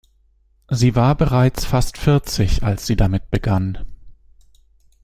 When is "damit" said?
2.95-3.29